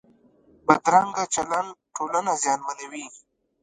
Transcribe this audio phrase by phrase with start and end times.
[0.65, 3.05] بدرنګه چلند ټولنه زیانمنوي